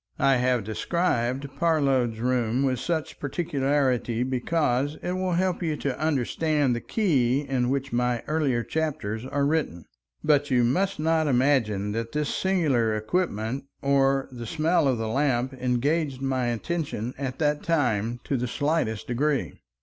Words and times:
I 0.17 0.37
have 0.37 0.63
described 0.63 1.47
Parload's 1.57 2.19
room 2.19 2.63
with 2.63 2.79
such 2.79 3.19
particularity 3.19 4.23
because 4.23 4.97
it 5.03 5.11
will 5.11 5.33
help 5.33 5.61
you 5.61 5.77
to 5.77 5.99
understand 5.99 6.75
the 6.75 6.81
key 6.81 7.41
in 7.41 7.69
which 7.69 7.93
my 7.93 8.23
earlier 8.25 8.63
chapters 8.63 9.27
are 9.27 9.45
written, 9.45 9.85
but 10.23 10.49
you 10.49 10.63
must 10.63 10.97
not 10.97 11.27
imagine 11.27 11.91
that 11.91 12.13
this 12.13 12.33
singular 12.33 12.95
equipment 12.95 13.65
or 13.83 14.27
the 14.31 14.47
smell 14.47 14.87
of 14.87 14.97
the 14.97 15.07
lamp 15.07 15.53
engaged 15.53 16.19
my 16.19 16.47
attention 16.47 17.13
at 17.19 17.37
that 17.37 17.61
time 17.61 18.19
to 18.23 18.37
the 18.37 18.47
slightest 18.47 19.05
degree. 19.05 19.53